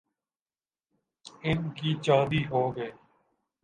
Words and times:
ان 1.43 1.69
کی 1.69 1.89
چاندی 2.03 2.41
ہو 2.51 2.61
گئی۔ 2.75 2.91